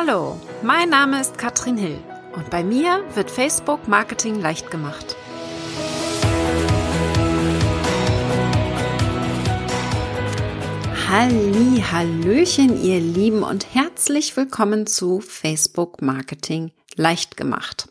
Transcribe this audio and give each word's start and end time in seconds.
Hallo, 0.00 0.38
mein 0.62 0.90
Name 0.90 1.20
ist 1.20 1.38
Katrin 1.38 1.76
Hill 1.76 1.98
und 2.36 2.50
bei 2.50 2.62
mir 2.62 3.02
wird 3.14 3.32
Facebook 3.32 3.88
Marketing 3.88 4.40
leicht 4.40 4.70
gemacht. 4.70 5.16
Halli, 11.08 11.82
Hallöchen, 11.90 12.80
ihr 12.80 13.00
Lieben 13.00 13.42
und 13.42 13.74
herzlich 13.74 14.36
willkommen 14.36 14.86
zu 14.86 15.20
Facebook 15.20 16.00
Marketing 16.00 16.70
leicht 16.94 17.36
gemacht. 17.36 17.88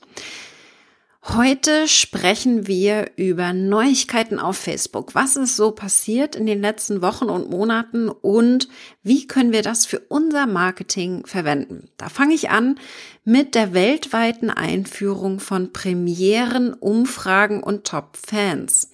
Heute 1.35 1.89
sprechen 1.89 2.67
wir 2.67 3.11
über 3.17 3.51
Neuigkeiten 3.51 4.39
auf 4.39 4.55
Facebook. 4.55 5.13
Was 5.13 5.35
ist 5.35 5.57
so 5.57 5.71
passiert 5.71 6.37
in 6.37 6.45
den 6.45 6.61
letzten 6.61 7.01
Wochen 7.01 7.25
und 7.25 7.49
Monaten 7.49 8.07
und 8.07 8.69
wie 9.03 9.27
können 9.27 9.51
wir 9.51 9.61
das 9.61 9.85
für 9.85 9.99
unser 9.99 10.47
Marketing 10.47 11.25
verwenden? 11.25 11.89
Da 11.97 12.07
fange 12.07 12.33
ich 12.33 12.49
an 12.49 12.79
mit 13.25 13.55
der 13.55 13.73
weltweiten 13.73 14.49
Einführung 14.49 15.41
von 15.41 15.73
Premieren, 15.73 16.73
Umfragen 16.73 17.61
und 17.61 17.85
Top-Fans. 17.85 18.91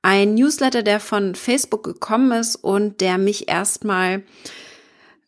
Ein 0.00 0.34
Newsletter, 0.34 0.84
der 0.84 1.00
von 1.00 1.34
Facebook 1.34 1.82
gekommen 1.82 2.30
ist 2.38 2.54
und 2.54 3.00
der 3.00 3.18
mich 3.18 3.48
erstmal 3.48 4.22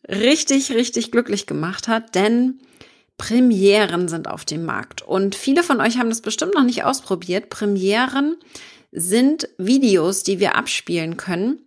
richtig, 0.07 0.71
richtig 0.71 1.11
glücklich 1.11 1.45
gemacht 1.45 1.89
hat, 1.89 2.15
denn 2.15 2.61
Premieren 3.17 4.07
sind 4.07 4.27
auf 4.27 4.45
dem 4.45 4.65
Markt. 4.65 5.01
Und 5.01 5.35
viele 5.35 5.63
von 5.63 5.81
euch 5.81 5.97
haben 5.97 6.09
das 6.09 6.21
bestimmt 6.21 6.53
noch 6.53 6.63
nicht 6.63 6.83
ausprobiert. 6.83 7.49
Premieren 7.49 8.37
sind 8.91 9.49
Videos, 9.57 10.23
die 10.23 10.39
wir 10.39 10.55
abspielen 10.55 11.17
können. 11.17 11.61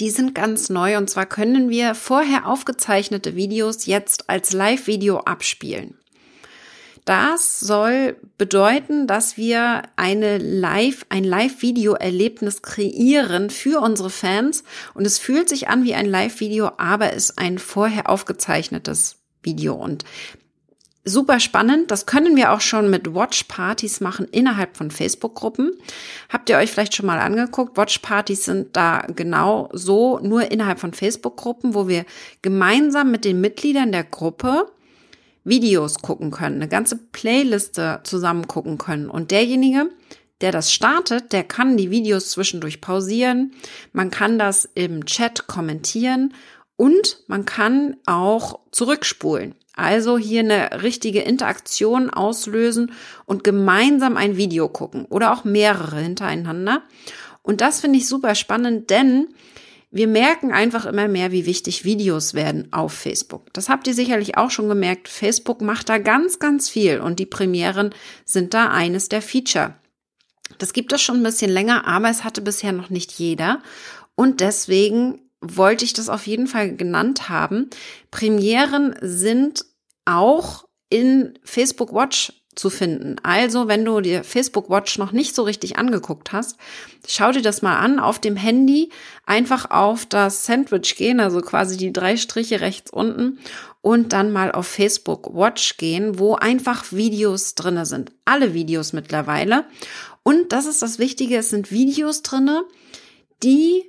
Die 0.00 0.10
sind 0.10 0.34
ganz 0.34 0.70
neu 0.70 0.96
und 0.96 1.10
zwar 1.10 1.26
können 1.26 1.70
wir 1.70 1.94
vorher 1.94 2.46
aufgezeichnete 2.46 3.34
Videos 3.34 3.86
jetzt 3.86 4.30
als 4.30 4.52
Live-Video 4.52 5.18
abspielen. 5.18 5.98
Das 7.04 7.58
soll 7.58 8.16
bedeuten, 8.36 9.06
dass 9.06 9.38
wir 9.38 9.82
eine 9.96 10.38
Live, 10.38 11.06
ein 11.08 11.24
Live-Video-Erlebnis 11.24 12.60
kreieren 12.62 13.48
für 13.48 13.80
unsere 13.80 14.10
Fans 14.10 14.62
und 14.92 15.06
es 15.06 15.18
fühlt 15.18 15.48
sich 15.48 15.68
an 15.68 15.84
wie 15.84 15.94
ein 15.94 16.06
Live-Video, 16.06 16.70
aber 16.76 17.14
ist 17.14 17.38
ein 17.38 17.58
vorher 17.58 18.10
aufgezeichnetes 18.10 19.16
Video 19.42 19.74
und 19.74 20.04
super 21.08 21.40
spannend. 21.40 21.90
Das 21.90 22.06
können 22.06 22.36
wir 22.36 22.52
auch 22.52 22.60
schon 22.60 22.90
mit 22.90 23.14
Watch-Partys 23.14 24.00
machen 24.00 24.28
innerhalb 24.30 24.76
von 24.76 24.90
Facebook-Gruppen. 24.90 25.72
Habt 26.28 26.50
ihr 26.50 26.58
euch 26.58 26.70
vielleicht 26.70 26.94
schon 26.94 27.06
mal 27.06 27.18
angeguckt? 27.18 27.76
Watch-Partys 27.76 28.44
sind 28.44 28.76
da 28.76 29.06
genau 29.14 29.68
so, 29.72 30.18
nur 30.20 30.50
innerhalb 30.50 30.78
von 30.78 30.92
Facebook-Gruppen, 30.92 31.74
wo 31.74 31.88
wir 31.88 32.04
gemeinsam 32.42 33.10
mit 33.10 33.24
den 33.24 33.40
Mitgliedern 33.40 33.92
der 33.92 34.04
Gruppe 34.04 34.70
Videos 35.44 36.00
gucken 36.00 36.30
können, 36.30 36.56
eine 36.56 36.68
ganze 36.68 36.96
Playliste 36.96 38.00
zusammen 38.04 38.46
gucken 38.46 38.78
können. 38.78 39.08
Und 39.08 39.30
derjenige, 39.30 39.90
der 40.40 40.52
das 40.52 40.72
startet, 40.72 41.32
der 41.32 41.44
kann 41.44 41.76
die 41.76 41.90
Videos 41.90 42.30
zwischendurch 42.30 42.80
pausieren. 42.80 43.52
Man 43.92 44.10
kann 44.10 44.38
das 44.38 44.68
im 44.74 45.04
Chat 45.06 45.46
kommentieren 45.46 46.34
und 46.76 47.24
man 47.26 47.44
kann 47.44 47.96
auch 48.06 48.60
zurückspulen. 48.70 49.54
Also 49.78 50.18
hier 50.18 50.40
eine 50.40 50.82
richtige 50.82 51.20
Interaktion 51.20 52.10
auslösen 52.10 52.92
und 53.26 53.44
gemeinsam 53.44 54.16
ein 54.16 54.36
Video 54.36 54.68
gucken 54.68 55.04
oder 55.06 55.32
auch 55.32 55.44
mehrere 55.44 56.00
hintereinander. 56.00 56.82
Und 57.42 57.60
das 57.60 57.80
finde 57.80 57.98
ich 57.98 58.08
super 58.08 58.34
spannend, 58.34 58.90
denn 58.90 59.28
wir 59.90 60.06
merken 60.06 60.52
einfach 60.52 60.84
immer 60.84 61.08
mehr, 61.08 61.32
wie 61.32 61.46
wichtig 61.46 61.84
Videos 61.84 62.34
werden 62.34 62.72
auf 62.72 62.92
Facebook. 62.92 63.52
Das 63.54 63.68
habt 63.68 63.86
ihr 63.86 63.94
sicherlich 63.94 64.36
auch 64.36 64.50
schon 64.50 64.68
gemerkt. 64.68 65.08
Facebook 65.08 65.62
macht 65.62 65.88
da 65.88 65.98
ganz, 65.98 66.38
ganz 66.38 66.68
viel 66.68 67.00
und 67.00 67.18
die 67.18 67.26
Premieren 67.26 67.94
sind 68.26 68.52
da 68.52 68.70
eines 68.70 69.08
der 69.08 69.22
Feature. 69.22 69.74
Das 70.58 70.72
gibt 70.72 70.92
es 70.92 71.00
schon 71.00 71.18
ein 71.18 71.22
bisschen 71.22 71.50
länger, 71.50 71.86
aber 71.86 72.10
es 72.10 72.24
hatte 72.24 72.42
bisher 72.42 72.72
noch 72.72 72.90
nicht 72.90 73.12
jeder. 73.12 73.62
Und 74.14 74.40
deswegen 74.40 75.20
wollte 75.40 75.84
ich 75.84 75.92
das 75.92 76.08
auf 76.08 76.26
jeden 76.26 76.46
Fall 76.46 76.74
genannt 76.74 77.28
haben. 77.28 77.70
Premieren 78.10 78.96
sind 79.00 79.64
auch 80.08 80.66
in 80.90 81.38
Facebook 81.44 81.92
Watch 81.92 82.32
zu 82.54 82.70
finden. 82.70 83.16
Also, 83.22 83.68
wenn 83.68 83.84
du 83.84 84.00
dir 84.00 84.24
Facebook 84.24 84.68
Watch 84.68 84.98
noch 84.98 85.12
nicht 85.12 85.34
so 85.34 85.44
richtig 85.44 85.78
angeguckt 85.78 86.32
hast, 86.32 86.56
schau 87.06 87.30
dir 87.30 87.42
das 87.42 87.62
mal 87.62 87.78
an 87.78 88.00
auf 88.00 88.18
dem 88.18 88.34
Handy, 88.34 88.90
einfach 89.26 89.70
auf 89.70 90.06
das 90.06 90.44
Sandwich 90.44 90.96
gehen, 90.96 91.20
also 91.20 91.40
quasi 91.40 91.76
die 91.76 91.92
drei 91.92 92.16
Striche 92.16 92.60
rechts 92.60 92.90
unten 92.90 93.38
und 93.80 94.12
dann 94.12 94.32
mal 94.32 94.50
auf 94.50 94.66
Facebook 94.66 95.34
Watch 95.34 95.76
gehen, 95.76 96.18
wo 96.18 96.34
einfach 96.34 96.90
Videos 96.90 97.54
drinne 97.54 97.86
sind. 97.86 98.12
Alle 98.24 98.54
Videos 98.54 98.92
mittlerweile. 98.92 99.64
Und 100.24 100.52
das 100.52 100.66
ist 100.66 100.82
das 100.82 100.98
Wichtige, 100.98 101.36
es 101.36 101.50
sind 101.50 101.70
Videos 101.70 102.22
drinne, 102.22 102.64
die 103.42 103.84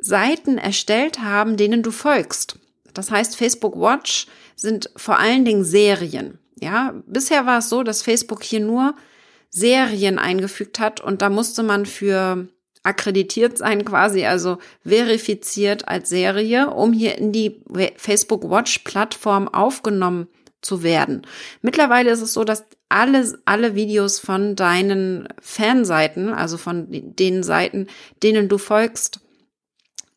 Seiten 0.00 0.56
erstellt 0.56 1.20
haben, 1.20 1.56
denen 1.56 1.82
du 1.82 1.90
folgst. 1.90 2.58
Das 2.92 3.10
heißt, 3.10 3.36
Facebook 3.36 3.76
Watch 3.76 4.28
sind 4.56 4.90
vor 4.96 5.18
allen 5.18 5.44
Dingen 5.44 5.64
Serien. 5.64 6.38
Ja, 6.60 6.94
bisher 7.06 7.46
war 7.46 7.58
es 7.58 7.68
so, 7.68 7.82
dass 7.82 8.02
Facebook 8.02 8.42
hier 8.42 8.60
nur 8.60 8.94
Serien 9.50 10.18
eingefügt 10.18 10.80
hat 10.80 11.00
und 11.00 11.22
da 11.22 11.30
musste 11.30 11.62
man 11.62 11.86
für 11.86 12.48
akkreditiert 12.82 13.58
sein 13.58 13.84
quasi, 13.84 14.24
also 14.24 14.58
verifiziert 14.86 15.88
als 15.88 16.08
Serie, 16.08 16.70
um 16.70 16.92
hier 16.92 17.18
in 17.18 17.32
die 17.32 17.62
Facebook 17.96 18.48
Watch 18.48 18.80
Plattform 18.80 19.48
aufgenommen 19.48 20.28
zu 20.60 20.82
werden. 20.82 21.22
Mittlerweile 21.62 22.10
ist 22.10 22.20
es 22.20 22.32
so, 22.32 22.44
dass 22.44 22.64
alle, 22.88 23.38
alle 23.44 23.74
Videos 23.74 24.18
von 24.18 24.54
deinen 24.54 25.28
Fanseiten, 25.40 26.32
also 26.32 26.56
von 26.56 26.86
den 26.88 27.42
Seiten, 27.42 27.88
denen 28.22 28.48
du 28.48 28.58
folgst, 28.58 29.20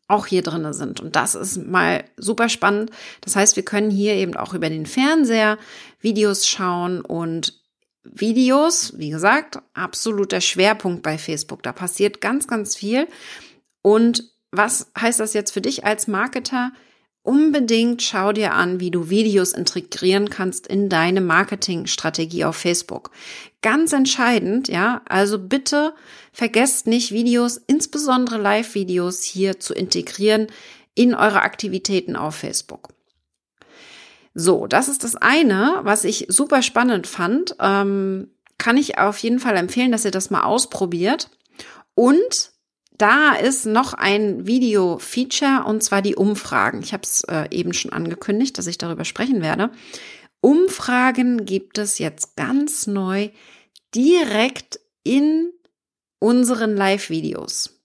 auch 0.08 0.26
hier 0.26 0.42
drinne 0.42 0.74
sind. 0.74 1.00
Und 1.00 1.14
das 1.14 1.34
ist 1.34 1.58
mal 1.66 2.04
super 2.16 2.48
spannend. 2.48 2.90
Das 3.20 3.36
heißt, 3.36 3.56
wir 3.56 3.64
können 3.64 3.90
hier 3.90 4.14
eben 4.14 4.36
auch 4.36 4.54
über 4.54 4.70
den 4.70 4.86
Fernseher 4.86 5.58
Videos 6.00 6.48
schauen 6.48 7.02
und 7.02 7.60
Videos, 8.04 8.94
wie 8.96 9.10
gesagt, 9.10 9.58
absoluter 9.74 10.40
Schwerpunkt 10.40 11.02
bei 11.02 11.18
Facebook. 11.18 11.62
Da 11.62 11.72
passiert 11.72 12.20
ganz, 12.22 12.48
ganz 12.48 12.74
viel. 12.74 13.06
Und 13.82 14.24
was 14.50 14.90
heißt 14.98 15.20
das 15.20 15.34
jetzt 15.34 15.52
für 15.52 15.60
dich 15.60 15.84
als 15.84 16.08
Marketer? 16.08 16.72
Unbedingt 17.22 18.02
schau 18.02 18.32
dir 18.32 18.54
an, 18.54 18.80
wie 18.80 18.90
du 18.90 19.10
Videos 19.10 19.52
integrieren 19.52 20.30
kannst 20.30 20.66
in 20.66 20.88
deine 20.88 21.20
Marketingstrategie 21.20 22.44
auf 22.44 22.56
Facebook. 22.56 23.10
Ganz 23.60 23.92
entscheidend, 23.92 24.68
ja, 24.68 25.02
also 25.08 25.38
bitte 25.38 25.94
vergesst 26.32 26.86
nicht, 26.86 27.12
Videos, 27.12 27.58
insbesondere 27.66 28.38
Live-Videos 28.38 29.24
hier 29.24 29.60
zu 29.60 29.74
integrieren 29.74 30.46
in 30.94 31.14
eure 31.14 31.42
Aktivitäten 31.42 32.16
auf 32.16 32.36
Facebook. 32.36 32.88
So, 34.34 34.66
das 34.66 34.88
ist 34.88 35.04
das 35.04 35.16
eine, 35.16 35.80
was 35.82 36.04
ich 36.04 36.26
super 36.28 36.62
spannend 36.62 37.06
fand. 37.06 37.56
Ähm, 37.60 38.30
kann 38.56 38.76
ich 38.76 38.98
auf 38.98 39.18
jeden 39.18 39.38
Fall 39.38 39.56
empfehlen, 39.56 39.92
dass 39.92 40.04
ihr 40.04 40.10
das 40.10 40.30
mal 40.30 40.44
ausprobiert. 40.44 41.30
Und 41.94 42.52
da 42.98 43.34
ist 43.34 43.64
noch 43.64 43.94
ein 43.94 44.46
Video-Feature 44.46 45.64
und 45.64 45.82
zwar 45.82 46.02
die 46.02 46.16
Umfragen. 46.16 46.82
Ich 46.82 46.92
habe 46.92 47.04
es 47.04 47.22
äh, 47.24 47.46
eben 47.50 47.72
schon 47.72 47.92
angekündigt, 47.92 48.58
dass 48.58 48.66
ich 48.66 48.78
darüber 48.78 49.04
sprechen 49.04 49.40
werde. 49.40 49.70
Umfragen 50.40 51.46
gibt 51.46 51.78
es 51.78 51.98
jetzt 51.98 52.36
ganz 52.36 52.86
neu 52.86 53.30
direkt 53.94 54.80
in 55.04 55.52
unseren 56.18 56.76
Live-Videos. 56.76 57.80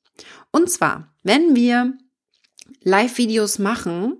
Und 0.51 0.69
zwar, 0.69 1.13
wenn 1.23 1.55
wir 1.55 1.97
Live-Videos 2.81 3.59
machen, 3.59 4.17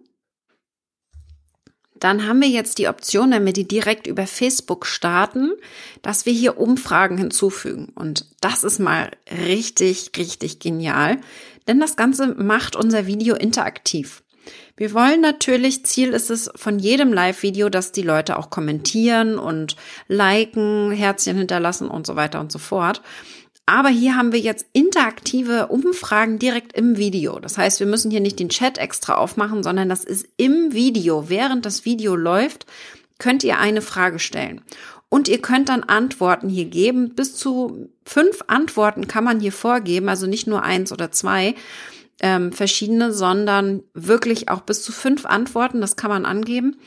dann 2.03 2.27
haben 2.27 2.41
wir 2.41 2.49
jetzt 2.49 2.79
die 2.79 2.89
Option, 2.89 3.31
wenn 3.31 3.45
wir 3.45 3.53
die 3.53 3.67
direkt 3.67 4.07
über 4.07 4.27
Facebook 4.27 4.85
starten, 4.85 5.53
dass 6.01 6.25
wir 6.25 6.33
hier 6.33 6.59
Umfragen 6.59 7.17
hinzufügen. 7.17 7.93
Und 7.95 8.25
das 8.41 8.65
ist 8.65 8.79
mal 8.79 9.11
richtig, 9.31 10.11
richtig 10.17 10.59
genial, 10.59 11.17
denn 11.65 11.79
das 11.79 11.95
Ganze 11.95 12.35
macht 12.35 12.75
unser 12.75 13.07
Video 13.07 13.35
interaktiv. 13.35 14.21
Wir 14.75 14.93
wollen 14.93 15.21
natürlich, 15.21 15.85
Ziel 15.85 16.09
ist 16.09 16.29
es 16.29 16.49
von 16.55 16.77
jedem 16.77 17.13
Live-Video, 17.13 17.69
dass 17.69 17.93
die 17.93 18.01
Leute 18.01 18.37
auch 18.37 18.49
kommentieren 18.49 19.39
und 19.39 19.77
liken, 20.09 20.91
Herzchen 20.91 21.37
hinterlassen 21.37 21.87
und 21.87 22.05
so 22.05 22.17
weiter 22.17 22.41
und 22.41 22.51
so 22.51 22.59
fort. 22.59 23.01
Aber 23.65 23.89
hier 23.89 24.17
haben 24.17 24.33
wir 24.33 24.39
jetzt 24.39 24.65
interaktive 24.73 25.67
Umfragen 25.67 26.37
direkt 26.37 26.73
im 26.73 26.97
Video. 26.97 27.39
Das 27.39 27.57
heißt, 27.57 27.79
wir 27.79 27.87
müssen 27.87 28.11
hier 28.11 28.19
nicht 28.19 28.39
den 28.39 28.49
Chat 28.49 28.77
extra 28.77 29.15
aufmachen, 29.15 29.63
sondern 29.63 29.87
das 29.87 30.03
ist 30.03 30.27
im 30.35 30.73
Video. 30.73 31.29
Während 31.29 31.65
das 31.65 31.85
Video 31.85 32.15
läuft, 32.15 32.65
könnt 33.19 33.43
ihr 33.43 33.59
eine 33.59 33.81
Frage 33.81 34.19
stellen. 34.19 34.61
Und 35.07 35.29
ihr 35.29 35.41
könnt 35.41 35.69
dann 35.69 35.83
Antworten 35.83 36.49
hier 36.49 36.65
geben. 36.65 37.15
Bis 37.15 37.35
zu 37.35 37.89
fünf 38.03 38.41
Antworten 38.47 39.07
kann 39.07 39.23
man 39.23 39.39
hier 39.39 39.53
vorgeben, 39.53 40.09
also 40.09 40.27
nicht 40.27 40.47
nur 40.47 40.63
eins 40.63 40.91
oder 40.91 41.11
zwei 41.11 41.55
ähm, 42.19 42.51
verschiedene, 42.51 43.13
sondern 43.13 43.83
wirklich 43.93 44.49
auch 44.49 44.61
bis 44.61 44.81
zu 44.81 44.91
fünf 44.91 45.25
Antworten, 45.25 45.81
das 45.81 45.95
kann 45.95 46.09
man 46.09 46.25
angeben. 46.25 46.77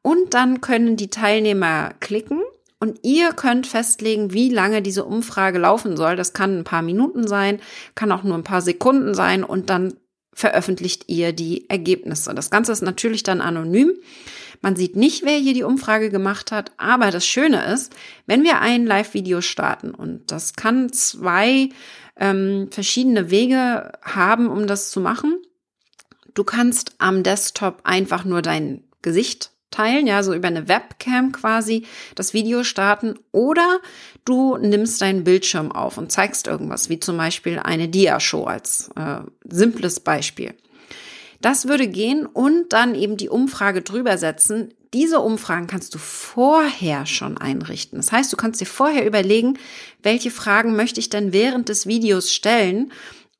Und 0.00 0.32
dann 0.34 0.60
können 0.60 0.96
die 0.96 1.08
Teilnehmer 1.08 1.92
klicken 2.00 2.40
und 2.82 2.98
ihr 3.04 3.32
könnt 3.32 3.68
festlegen, 3.68 4.32
wie 4.32 4.48
lange 4.48 4.82
diese 4.82 5.04
Umfrage 5.04 5.60
laufen 5.60 5.96
soll. 5.96 6.16
Das 6.16 6.32
kann 6.32 6.58
ein 6.58 6.64
paar 6.64 6.82
Minuten 6.82 7.28
sein, 7.28 7.60
kann 7.94 8.10
auch 8.10 8.24
nur 8.24 8.36
ein 8.36 8.42
paar 8.42 8.60
Sekunden 8.60 9.14
sein 9.14 9.44
und 9.44 9.70
dann 9.70 9.94
veröffentlicht 10.34 11.04
ihr 11.06 11.32
die 11.32 11.70
Ergebnisse. 11.70 12.34
Das 12.34 12.50
Ganze 12.50 12.72
ist 12.72 12.82
natürlich 12.82 13.22
dann 13.22 13.40
anonym. 13.40 13.92
Man 14.62 14.74
sieht 14.74 14.96
nicht, 14.96 15.24
wer 15.24 15.36
hier 15.36 15.54
die 15.54 15.62
Umfrage 15.62 16.10
gemacht 16.10 16.50
hat, 16.50 16.72
aber 16.76 17.12
das 17.12 17.24
Schöne 17.24 17.72
ist, 17.72 17.94
wenn 18.26 18.42
wir 18.42 18.60
ein 18.60 18.84
Live-Video 18.84 19.42
starten 19.42 19.92
und 19.92 20.32
das 20.32 20.54
kann 20.54 20.92
zwei 20.92 21.68
ähm, 22.16 22.66
verschiedene 22.72 23.30
Wege 23.30 23.92
haben, 24.02 24.48
um 24.48 24.66
das 24.66 24.90
zu 24.90 25.00
machen. 25.00 25.40
Du 26.34 26.42
kannst 26.42 26.96
am 26.98 27.22
Desktop 27.22 27.82
einfach 27.84 28.24
nur 28.24 28.42
dein 28.42 28.82
Gesicht 29.02 29.51
teilen, 29.72 30.06
ja, 30.06 30.22
so 30.22 30.32
über 30.32 30.48
eine 30.48 30.68
Webcam 30.68 31.32
quasi 31.32 31.84
das 32.14 32.32
Video 32.32 32.62
starten 32.62 33.14
oder 33.32 33.80
du 34.24 34.56
nimmst 34.56 35.02
deinen 35.02 35.24
Bildschirm 35.24 35.72
auf 35.72 35.98
und 35.98 36.12
zeigst 36.12 36.46
irgendwas, 36.46 36.88
wie 36.88 37.00
zum 37.00 37.16
Beispiel 37.16 37.58
eine 37.58 37.88
Dia-Show 37.88 38.44
als 38.44 38.90
äh, 38.94 39.20
simples 39.48 39.98
Beispiel. 39.98 40.54
Das 41.40 41.66
würde 41.66 41.88
gehen 41.88 42.24
und 42.24 42.72
dann 42.72 42.94
eben 42.94 43.16
die 43.16 43.28
Umfrage 43.28 43.82
drüber 43.82 44.16
setzen. 44.16 44.72
Diese 44.94 45.18
Umfragen 45.18 45.66
kannst 45.66 45.92
du 45.94 45.98
vorher 45.98 47.04
schon 47.04 47.36
einrichten. 47.36 47.98
Das 47.98 48.12
heißt, 48.12 48.32
du 48.32 48.36
kannst 48.36 48.60
dir 48.60 48.66
vorher 48.66 49.04
überlegen, 49.04 49.58
welche 50.02 50.30
Fragen 50.30 50.76
möchte 50.76 51.00
ich 51.00 51.10
denn 51.10 51.32
während 51.32 51.68
des 51.68 51.86
Videos 51.86 52.32
stellen 52.32 52.92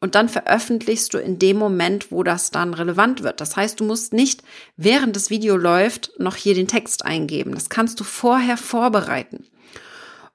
und 0.02 0.16
dann 0.16 0.28
veröffentlichst 0.28 1.14
du 1.14 1.18
in 1.18 1.38
dem 1.38 1.56
Moment, 1.56 2.10
wo 2.10 2.24
das 2.24 2.50
dann 2.50 2.74
relevant 2.74 3.22
wird. 3.22 3.40
Das 3.40 3.56
heißt, 3.56 3.78
du 3.78 3.84
musst 3.84 4.12
nicht 4.12 4.42
während 4.76 5.14
das 5.14 5.30
Video 5.30 5.56
läuft 5.56 6.10
noch 6.18 6.34
hier 6.34 6.54
den 6.54 6.66
Text 6.66 7.04
eingeben. 7.04 7.54
Das 7.54 7.70
kannst 7.70 8.00
du 8.00 8.04
vorher 8.04 8.56
vorbereiten. 8.56 9.46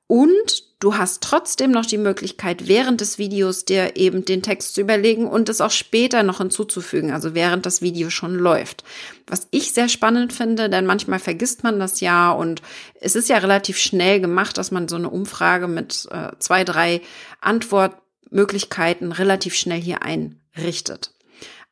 Und 0.08 0.64
du 0.80 0.96
hast 0.96 1.22
trotzdem 1.22 1.72
noch 1.72 1.86
die 1.86 1.98
Möglichkeit, 1.98 2.70
während 2.70 3.02
des 3.02 3.18
Videos 3.18 3.66
dir 3.66 3.98
eben 3.98 4.24
den 4.24 4.42
Text 4.42 4.74
zu 4.74 4.80
überlegen 4.80 5.28
und 5.28 5.50
es 5.50 5.60
auch 5.60 5.72
später 5.72 6.24
noch 6.24 6.38
hinzuzufügen, 6.38 7.12
also 7.12 7.36
während 7.36 7.66
das 7.66 7.82
Video 7.82 8.10
schon 8.10 8.36
läuft. 8.36 8.86
Was 9.28 9.50
ich 9.52 9.74
sehr 9.74 9.90
spannend 9.90 10.32
finde, 10.32 10.70
denn 10.70 10.86
manchmal 10.86 11.20
vergisst 11.20 11.66
man 11.66 11.78
das 11.78 12.00
ja 12.00 12.32
und 12.32 12.62
es 13.02 13.18
ist 13.18 13.28
ja 13.28 13.40
relativ 13.40 13.78
schnell 13.78 14.22
gemacht, 14.22 14.58
dass 14.58 14.72
man 14.72 14.88
so 14.88 14.96
eine 14.96 15.10
Umfrage 15.10 15.68
mit 15.68 16.08
äh, 16.10 16.32
zwei, 16.40 16.64
drei 16.64 17.02
Antwortmöglichkeiten 18.28 19.12
relativ 19.12 19.56
schnell 19.56 19.82
hier 19.82 20.04
einrichtet. 20.04 21.14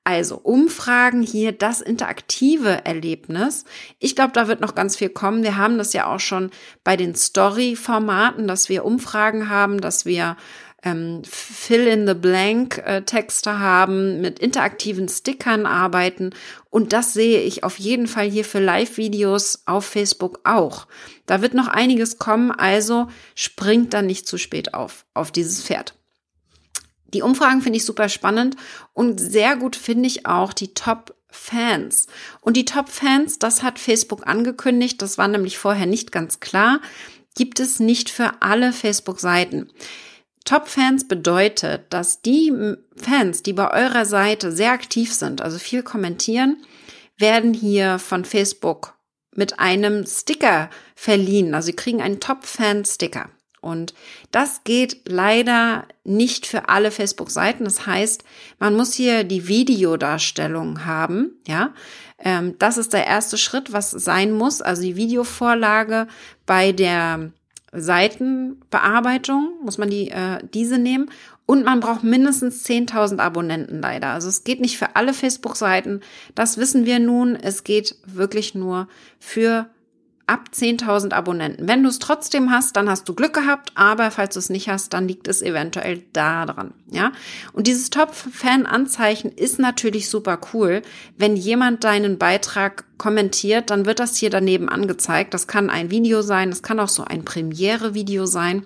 Also 0.04 0.38
Umfragen 0.38 1.22
hier, 1.24 1.52
das 1.52 1.82
interaktive 1.82 2.86
Erlebnis. 2.86 3.66
Ich 3.98 4.16
glaube, 4.16 4.34
da 4.34 4.48
wird 4.48 4.62
noch 4.62 4.76
ganz 4.76 4.96
viel 4.96 5.10
kommen. 5.10 5.42
Wir 5.42 5.58
haben 5.58 5.80
das 5.80 5.94
ja 5.94 6.14
auch 6.14 6.20
schon 6.20 6.52
bei 6.84 6.96
den 6.96 7.16
Story-Formaten, 7.16 8.48
dass 8.48 8.70
wir 8.70 8.86
Umfragen 8.86 9.50
haben, 9.50 9.82
dass 9.82 10.06
wir 10.06 10.38
ähm, 10.84 11.24
Fill-in-the-Blank-Texte 11.26 13.50
äh, 13.50 13.54
haben, 13.54 14.22
mit 14.22 14.38
interaktiven 14.38 15.10
Stickern 15.10 15.66
arbeiten. 15.66 16.36
Und 16.70 16.94
das 16.94 17.14
sehe 17.14 17.42
ich 17.42 17.64
auf 17.64 17.80
jeden 17.80 18.06
Fall 18.06 18.30
hier 18.30 18.46
für 18.46 18.60
Live-Videos 18.60 19.64
auf 19.66 19.86
Facebook 19.86 20.42
auch. 20.44 20.86
Da 21.26 21.42
wird 21.42 21.56
noch 21.56 21.68
einiges 21.68 22.20
kommen, 22.20 22.52
also 22.52 23.08
springt 23.34 23.96
dann 23.96 24.06
nicht 24.06 24.28
zu 24.28 24.38
spät 24.38 24.76
auf, 24.76 25.08
auf 25.16 25.32
dieses 25.32 25.64
Pferd. 25.64 25.96
Die 27.16 27.22
Umfragen 27.22 27.62
finde 27.62 27.78
ich 27.78 27.86
super 27.86 28.10
spannend 28.10 28.58
und 28.92 29.22
sehr 29.22 29.56
gut 29.56 29.78
finde 29.78 30.08
ich 30.08 30.26
auch 30.26 30.52
die 30.52 30.74
Top 30.74 31.16
Fans. 31.30 32.08
Und 32.42 32.58
die 32.58 32.66
Top 32.66 32.90
Fans, 32.90 33.40
das 33.40 33.64
hat 33.64 33.80
Facebook 33.80 34.28
angekündigt, 34.28 35.02
das 35.02 35.18
war 35.18 35.30
nämlich 35.30 35.58
vorher 35.58 35.86
nicht 35.86 36.12
ganz 36.12 36.42
klar, 36.42 36.82
gibt 37.34 37.62
es 37.62 37.80
nicht 37.80 38.10
für 38.10 38.42
alle 38.42 38.74
Facebook-Seiten. 38.74 39.72
Top 40.44 40.68
Fans 40.68 41.08
bedeutet, 41.08 41.86
dass 41.90 42.22
die 42.22 42.52
Fans, 42.98 43.44
die 43.44 43.54
bei 43.54 43.72
eurer 43.72 44.06
Seite 44.06 44.52
sehr 44.52 44.74
aktiv 44.74 45.14
sind, 45.14 45.42
also 45.42 45.58
viel 45.58 45.84
kommentieren, 45.84 46.58
werden 47.18 47.54
hier 47.54 47.98
von 47.98 48.26
Facebook 48.26 48.96
mit 49.34 49.58
einem 49.60 50.06
Sticker 50.06 50.70
verliehen. 50.96 51.54
Also 51.54 51.68
sie 51.68 51.78
kriegen 51.78 52.02
einen 52.02 52.20
Top 52.20 52.44
Fan 52.44 52.84
Sticker. 52.84 53.30
Und 53.66 53.96
das 54.32 54.64
geht 54.64 55.02
leider 55.10 55.86
nicht 56.04 56.46
für 56.46 56.70
alle 56.70 56.92
Facebook-Seiten. 56.92 57.64
Das 57.64 57.88
heißt, 57.88 58.24
man 58.60 58.76
muss 58.76 58.94
hier 58.94 59.24
die 59.24 59.48
Videodarstellung 59.48 60.86
haben, 60.86 61.32
ja. 61.48 61.74
Ähm, 62.20 62.56
das 62.60 62.78
ist 62.78 62.94
der 62.94 63.08
erste 63.08 63.38
Schritt, 63.38 63.74
was 63.74 63.92
sein 63.92 64.32
muss. 64.32 64.62
Also 64.62 64.84
die 64.84 64.96
Videovorlage 64.96 66.08
bei 66.46 66.72
der 66.72 67.32
Seitenbearbeitung 67.74 69.50
muss 69.64 69.78
man 69.78 69.90
die, 69.90 70.10
äh, 70.10 70.40
diese 70.54 70.78
nehmen. 70.78 71.10
Und 71.48 71.66
man 71.66 71.80
braucht 71.80 72.04
mindestens 72.04 72.64
10.000 72.64 73.20
Abonnenten 73.20 73.82
leider. 73.82 74.10
Also 74.10 74.30
es 74.30 74.44
geht 74.44 74.62
nicht 74.62 74.78
für 74.78 74.96
alle 74.96 75.14
Facebook-Seiten. 75.14 76.02
Das 76.36 76.58
wissen 76.58 76.86
wir 76.86 77.00
nun. 77.00 77.36
Es 77.36 77.64
geht 77.64 77.98
wirklich 78.06 78.56
nur 78.56 78.88
für 79.20 79.70
ab 80.28 80.50
10.000 80.54 81.14
Abonnenten. 81.14 81.68
Wenn 81.68 81.84
du 81.84 81.90
es 81.90 82.00
trotzdem 82.00 82.52
hast, 82.52 82.76
dann 82.76 82.90
hast 82.90 83.08
du 83.08 83.14
Glück 83.14 83.34
gehabt, 83.34 83.72
aber 83.76 84.10
falls 84.10 84.34
du 84.34 84.40
es 84.40 84.50
nicht 84.50 84.70
hast, 84.70 84.94
dann 84.94 85.08
liegt 85.08 85.28
es 85.28 85.42
eventuell 85.42 86.04
da 86.14 86.46
dran, 86.46 86.74
ja? 86.90 87.12
Und 87.54 87.68
dieses 87.68 87.90
Top-Fan-Anzeichen 87.92 89.32
ist 89.32 89.60
natürlich 89.60 90.10
super 90.10 90.40
cool. 90.54 90.82
Wenn 91.18 91.36
jemand 91.36 91.84
deinen 91.84 92.18
Beitrag 92.18 92.86
kommentiert, 92.98 93.70
dann 93.70 93.86
wird 93.86 94.00
das 94.00 94.16
hier 94.16 94.30
daneben 94.30 94.68
angezeigt. 94.68 95.34
Das 95.34 95.48
kann 95.48 95.70
ein 95.70 95.92
Video 95.92 96.22
sein, 96.22 96.50
das 96.50 96.64
kann 96.64 96.80
auch 96.80 96.90
so 96.90 97.04
ein 97.04 97.24
Premiere-Video 97.24 98.26
sein. 98.26 98.66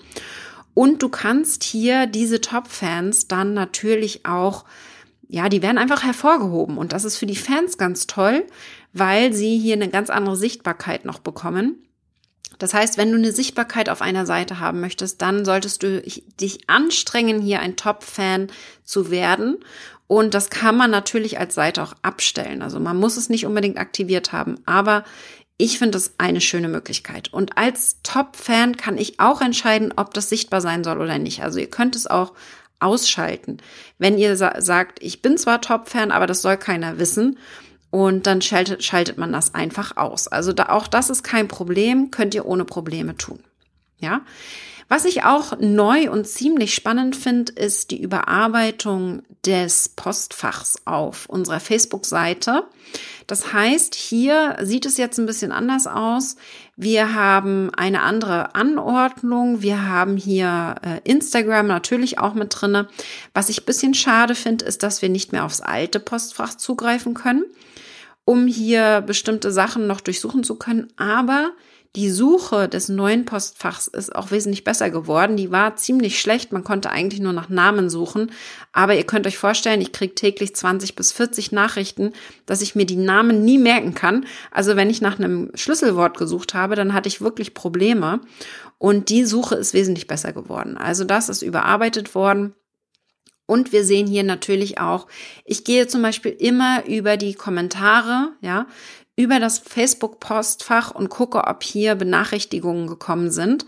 Und 0.74 1.04
du 1.04 1.10
kannst 1.10 1.64
hier 1.64 2.08
diese 2.08 2.40
Top-Fans 2.40 3.28
dann 3.28 3.54
natürlich 3.54 4.26
auch 4.26 4.64
ja, 5.32 5.48
die 5.48 5.62
werden 5.62 5.78
einfach 5.78 6.04
hervorgehoben 6.04 6.78
und 6.78 6.92
das 6.92 7.06
ist 7.06 7.18
für 7.18 7.28
die 7.28 7.36
Fans 7.36 7.78
ganz 7.78 8.08
toll, 8.08 8.46
weil 8.94 9.32
sie 9.32 9.60
hier 9.60 9.76
eine 9.76 9.90
ganz 9.90 10.10
andere 10.10 10.36
Sichtbarkeit 10.36 11.06
noch 11.06 11.20
bekommen. 11.20 11.76
Das 12.58 12.74
heißt, 12.74 12.98
wenn 12.98 13.12
du 13.12 13.18
eine 13.18 13.32
Sichtbarkeit 13.32 13.90
auf 13.90 14.02
einer 14.02 14.26
Seite 14.26 14.60
haben 14.60 14.82
möchtest, 14.82 15.22
dann 15.22 15.46
solltest 15.46 15.84
du 15.84 16.02
dich 16.02 16.68
anstrengen, 16.68 17.42
hier 17.42 17.60
ein 17.60 17.76
Top-Fan 17.76 18.48
zu 18.84 19.12
werden. 19.12 19.58
Und 20.08 20.34
das 20.34 20.50
kann 20.50 20.76
man 20.76 20.90
natürlich 20.90 21.40
als 21.40 21.54
Seite 21.54 21.84
auch 21.84 21.94
abstellen. 22.02 22.64
Also 22.64 22.80
man 22.80 22.98
muss 22.98 23.16
es 23.16 23.30
nicht 23.30 23.46
unbedingt 23.46 23.78
aktiviert 23.78 24.34
haben, 24.34 24.56
aber 24.66 25.06
ich 25.58 25.78
finde 25.78 26.00
es 26.00 26.16
eine 26.18 26.42
schöne 26.42 26.70
Möglichkeit. 26.70 27.32
Und 27.32 27.58
als 27.58 27.98
Top-Fan 28.02 28.78
kann 28.78 28.98
ich 28.98 29.20
auch 29.20 29.42
entscheiden, 29.42 29.94
ob 29.96 30.14
das 30.16 30.28
sichtbar 30.28 30.62
sein 30.62 30.84
soll 30.84 31.00
oder 31.00 31.20
nicht. 31.20 31.44
Also 31.44 31.60
ihr 31.60 31.70
könnt 31.70 31.96
es 31.96 32.08
auch 32.08 32.34
ausschalten. 32.80 33.58
Wenn 33.98 34.18
ihr 34.18 34.36
sagt, 34.36 35.02
ich 35.02 35.22
bin 35.22 35.38
zwar 35.38 35.62
Top-Fan, 35.62 36.12
aber 36.12 36.28
das 36.28 36.42
soll 36.42 36.58
keiner 36.58 37.00
wissen, 37.00 37.38
und 37.92 38.28
dann 38.28 38.42
schaltet, 38.42 38.84
schaltet 38.84 39.18
man 39.18 39.32
das 39.32 39.56
einfach 39.56 39.98
aus. 39.98 40.28
Also 40.28 40.54
da, 40.54 40.70
auch 40.70 40.88
das 40.88 41.10
ist 41.10 41.24
kein 41.24 41.48
Problem, 41.48 42.12
könnt 42.12 42.36
ihr 42.36 42.46
ohne 42.46 42.66
Probleme 42.66 43.18
tun. 43.18 43.40
Ja. 44.00 44.22
Was 44.92 45.06
ich 45.06 45.24
auch 45.24 45.60
neu 45.60 46.10
und 46.10 46.28
ziemlich 46.28 46.74
spannend 46.74 47.16
finde, 47.16 47.52
ist 47.54 47.92
die 47.92 48.02
Überarbeitung 48.02 49.22
des 49.46 49.90
Postfachs 49.90 50.82
auf 50.86 51.28
unserer 51.28 51.60
Facebook-Seite. 51.60 52.64
Das 53.28 53.54
heißt, 53.54 53.94
hier 53.94 54.58
sieht 54.64 54.88
es 54.88 54.98
jetzt 54.98 55.20
ein 55.20 55.28
bisschen 55.28 55.52
anders 55.52 55.86
aus. 55.86 56.38
Wir 56.76 57.14
haben 57.14 57.70
eine 57.76 58.02
andere 58.02 58.56
Anordnung. 58.56 59.62
Wir 59.62 59.88
haben 59.88 60.18
hier 60.18 60.76
äh, 60.82 61.00
Instagram 61.04 61.68
natürlich 61.68 62.18
auch 62.18 62.34
mit 62.34 62.60
drinne. 62.60 62.88
Was 63.36 63.50
ich 63.50 63.68
bisschen 63.68 63.94
schade 63.94 64.34
finde, 64.34 64.66
ist, 64.66 64.82
dass 64.82 65.04
wir 65.04 65.10
nicht 65.10 65.32
mehr 65.32 65.46
aufs 65.46 65.62
alte 65.62 66.00
Postfach 66.00 66.56
zugreifen 66.56 67.14
können 67.14 67.44
um 68.30 68.46
hier 68.46 69.02
bestimmte 69.02 69.52
Sachen 69.52 69.88
noch 69.88 70.02
durchsuchen 70.02 70.44
zu 70.44 70.54
können. 70.54 70.94
Aber 70.98 71.50
die 71.96 72.12
Suche 72.12 72.70
des 72.70 72.88
neuen 72.88 73.26
Postfachs 73.26 73.88
ist 73.88 74.16
auch 74.16 74.30
wesentlich 74.30 74.64
besser 74.64 74.92
geworden. 74.92 75.38
Die 75.38 75.52
war 75.52 75.76
ziemlich 75.76 76.20
schlecht. 76.20 76.52
Man 76.52 76.64
konnte 76.64 76.92
eigentlich 76.92 77.20
nur 77.20 77.34
nach 77.34 77.50
Namen 77.50 77.90
suchen. 77.90 78.32
Aber 78.72 78.96
ihr 78.96 79.06
könnt 79.06 79.26
euch 79.26 79.40
vorstellen, 79.40 79.82
ich 79.82 79.92
kriege 79.92 80.14
täglich 80.14 80.56
20 80.56 80.96
bis 80.96 81.12
40 81.12 81.52
Nachrichten, 81.52 82.14
dass 82.46 82.62
ich 82.62 82.76
mir 82.76 82.86
die 82.86 82.96
Namen 82.96 83.44
nie 83.44 83.58
merken 83.58 83.96
kann. 83.96 84.28
Also 84.52 84.76
wenn 84.76 84.92
ich 84.92 85.02
nach 85.02 85.18
einem 85.18 85.50
Schlüsselwort 85.56 86.16
gesucht 86.16 86.54
habe, 86.54 86.76
dann 86.76 86.94
hatte 86.94 87.10
ich 87.10 87.22
wirklich 87.22 87.56
Probleme. 87.56 88.22
Und 88.78 89.10
die 89.10 89.26
Suche 89.26 89.56
ist 89.56 89.74
wesentlich 89.74 90.06
besser 90.06 90.32
geworden. 90.32 90.78
Also 90.78 91.06
das 91.06 91.28
ist 91.28 91.42
überarbeitet 91.42 92.14
worden. 92.14 92.54
Und 93.50 93.72
wir 93.72 93.84
sehen 93.84 94.06
hier 94.06 94.24
natürlich 94.24 94.80
auch, 94.80 95.08
ich 95.44 95.64
gehe 95.64 95.88
zum 95.88 96.04
Beispiel 96.04 96.34
immer 96.34 96.86
über 96.86 97.18
die 97.18 97.34
Kommentare, 97.34 98.30
ja, 98.42 98.68
über 99.20 99.42
das 99.42 99.60
Facebook-Postfach 99.60 100.92
und 100.92 101.10
gucke, 101.10 101.44
ob 101.44 101.62
hier 101.62 101.96
Benachrichtigungen 101.96 102.88
gekommen 102.88 103.32
sind, 103.32 103.66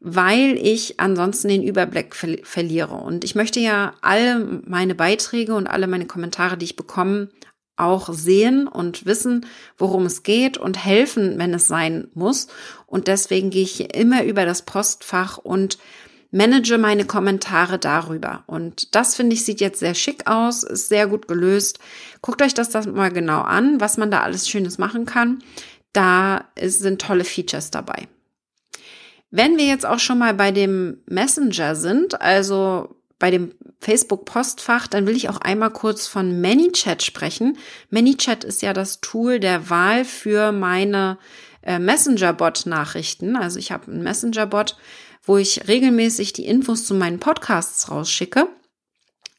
weil 0.00 0.58
ich 0.60 0.98
ansonsten 0.98 1.46
den 1.46 1.62
Überblick 1.62 2.16
ver 2.16 2.38
verliere. 2.42 2.96
Und 2.96 3.22
ich 3.22 3.36
möchte 3.36 3.60
ja 3.60 3.94
alle 4.00 4.62
meine 4.66 4.96
Beiträge 4.96 5.54
und 5.54 5.68
alle 5.68 5.86
meine 5.86 6.06
Kommentare, 6.06 6.58
die 6.58 6.64
ich 6.64 6.74
bekomme, 6.74 7.28
auch 7.76 8.12
sehen 8.12 8.66
und 8.66 9.06
wissen, 9.06 9.46
worum 9.78 10.06
es 10.06 10.24
geht 10.24 10.58
und 10.58 10.84
helfen, 10.84 11.38
wenn 11.38 11.54
es 11.54 11.68
sein 11.68 12.08
muss. 12.14 12.48
Und 12.86 13.06
deswegen 13.06 13.50
gehe 13.50 13.62
ich 13.62 13.70
hier 13.70 13.94
immer 13.94 14.24
über 14.24 14.44
das 14.44 14.62
Postfach 14.62 15.38
und 15.38 15.78
manage 16.30 16.78
meine 16.78 17.04
Kommentare 17.04 17.78
darüber. 17.78 18.44
Und 18.46 18.94
das 18.94 19.16
finde 19.16 19.34
ich 19.34 19.44
sieht 19.44 19.60
jetzt 19.60 19.80
sehr 19.80 19.94
schick 19.94 20.26
aus, 20.26 20.62
ist 20.62 20.88
sehr 20.88 21.06
gut 21.06 21.28
gelöst. 21.28 21.78
Guckt 22.22 22.42
euch 22.42 22.54
das, 22.54 22.70
das 22.70 22.86
mal 22.86 23.10
genau 23.10 23.40
an, 23.40 23.80
was 23.80 23.96
man 23.96 24.10
da 24.10 24.20
alles 24.20 24.48
Schönes 24.48 24.78
machen 24.78 25.06
kann. 25.06 25.42
Da 25.92 26.44
sind 26.60 27.00
tolle 27.00 27.24
Features 27.24 27.70
dabei. 27.70 28.08
Wenn 29.30 29.58
wir 29.58 29.66
jetzt 29.66 29.86
auch 29.86 29.98
schon 29.98 30.18
mal 30.18 30.34
bei 30.34 30.50
dem 30.50 30.98
Messenger 31.06 31.76
sind, 31.76 32.20
also 32.20 32.96
bei 33.18 33.30
dem 33.30 33.52
Facebook 33.80 34.24
Postfach, 34.24 34.88
dann 34.88 35.06
will 35.06 35.14
ich 35.14 35.28
auch 35.28 35.38
einmal 35.38 35.70
kurz 35.70 36.06
von 36.06 36.40
ManyChat 36.40 37.02
sprechen. 37.02 37.58
ManyChat 37.90 38.44
ist 38.44 38.62
ja 38.62 38.72
das 38.72 39.00
Tool 39.00 39.38
der 39.38 39.70
Wahl 39.70 40.04
für 40.04 40.52
meine 40.52 41.18
äh, 41.62 41.78
Messenger-Bot-Nachrichten. 41.78 43.36
Also 43.36 43.58
ich 43.58 43.70
habe 43.70 43.92
einen 43.92 44.02
Messenger-Bot, 44.02 44.76
wo 45.22 45.36
ich 45.36 45.68
regelmäßig 45.68 46.32
die 46.32 46.46
Infos 46.46 46.84
zu 46.84 46.94
meinen 46.94 47.20
Podcasts 47.20 47.90
rausschicke. 47.90 48.48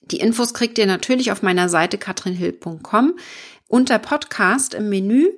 Die 0.01 0.19
Infos 0.19 0.53
kriegt 0.53 0.77
ihr 0.77 0.87
natürlich 0.87 1.31
auf 1.31 1.41
meiner 1.41 1.69
Seite 1.69 1.97
katrinhill.com 1.97 3.17
unter 3.67 3.99
Podcast 3.99 4.73
im 4.73 4.89
Menü 4.89 5.29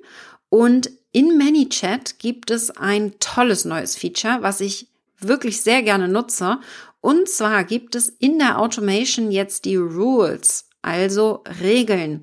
und 0.48 0.90
in 1.12 1.38
ManyChat 1.38 2.18
gibt 2.18 2.50
es 2.50 2.72
ein 2.72 3.14
tolles 3.20 3.64
neues 3.64 3.96
Feature, 3.96 4.38
was 4.40 4.60
ich 4.60 4.88
wirklich 5.18 5.60
sehr 5.60 5.82
gerne 5.82 6.08
nutze. 6.08 6.58
Und 7.00 7.28
zwar 7.28 7.62
gibt 7.64 7.94
es 7.94 8.08
in 8.08 8.38
der 8.40 8.58
Automation 8.58 9.30
jetzt 9.30 9.64
die 9.64 9.76
Rules, 9.76 10.68
also 10.82 11.44
Regeln, 11.62 12.22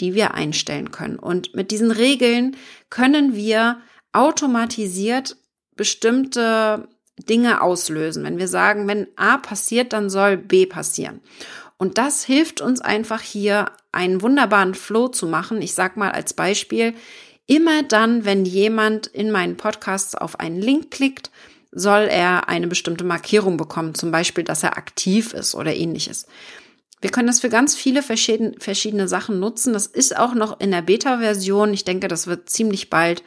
die 0.00 0.14
wir 0.14 0.34
einstellen 0.34 0.92
können. 0.92 1.18
Und 1.18 1.54
mit 1.54 1.72
diesen 1.72 1.90
Regeln 1.90 2.56
können 2.90 3.34
wir 3.34 3.80
automatisiert 4.12 5.36
bestimmte 5.74 6.88
Dinge 7.18 7.60
auslösen. 7.60 8.24
Wenn 8.24 8.38
wir 8.38 8.48
sagen, 8.48 8.86
wenn 8.88 9.06
A 9.16 9.38
passiert, 9.38 9.92
dann 9.92 10.10
soll 10.10 10.36
B 10.36 10.66
passieren. 10.66 11.20
Und 11.76 11.96
das 11.96 12.24
hilft 12.24 12.60
uns 12.60 12.80
einfach 12.80 13.20
hier 13.20 13.70
einen 13.92 14.20
wunderbaren 14.20 14.74
Flow 14.74 15.08
zu 15.08 15.26
machen. 15.26 15.62
Ich 15.62 15.74
sag 15.74 15.96
mal 15.96 16.10
als 16.10 16.34
Beispiel, 16.34 16.94
immer 17.46 17.82
dann, 17.82 18.24
wenn 18.24 18.44
jemand 18.44 19.06
in 19.06 19.30
meinen 19.30 19.56
Podcasts 19.56 20.14
auf 20.14 20.40
einen 20.40 20.60
Link 20.60 20.90
klickt, 20.90 21.30
soll 21.70 22.08
er 22.10 22.48
eine 22.48 22.66
bestimmte 22.66 23.04
Markierung 23.04 23.56
bekommen, 23.56 23.94
zum 23.94 24.10
Beispiel, 24.10 24.42
dass 24.42 24.62
er 24.62 24.76
aktiv 24.76 25.34
ist 25.34 25.54
oder 25.54 25.74
ähnliches. 25.74 26.26
Wir 27.00 27.10
können 27.10 27.28
das 27.28 27.40
für 27.40 27.48
ganz 27.48 27.76
viele 27.76 28.02
verschiedene 28.02 29.06
Sachen 29.06 29.38
nutzen. 29.38 29.72
Das 29.72 29.86
ist 29.86 30.16
auch 30.16 30.34
noch 30.34 30.58
in 30.58 30.72
der 30.72 30.82
Beta-Version. 30.82 31.72
Ich 31.72 31.84
denke, 31.84 32.08
das 32.08 32.26
wird 32.26 32.50
ziemlich 32.50 32.90
bald 32.90 33.22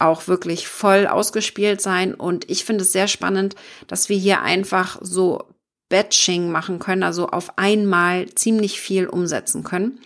auch 0.00 0.28
wirklich 0.28 0.68
voll 0.68 1.06
ausgespielt 1.06 1.80
sein. 1.80 2.14
Und 2.14 2.48
ich 2.50 2.64
finde 2.64 2.82
es 2.82 2.92
sehr 2.92 3.08
spannend, 3.08 3.54
dass 3.86 4.08
wir 4.08 4.16
hier 4.16 4.42
einfach 4.42 4.98
so 5.00 5.44
Batching 5.88 6.50
machen 6.50 6.78
können, 6.78 7.02
also 7.02 7.28
auf 7.28 7.58
einmal 7.58 8.30
ziemlich 8.30 8.80
viel 8.80 9.06
umsetzen 9.06 9.64
können. 9.64 10.00